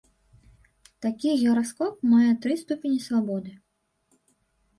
Такі 1.05 1.29
гіраскоп 1.41 1.93
мае 2.15 2.31
тры 2.47 2.57
ступені 2.63 2.99
свабоды. 3.07 3.51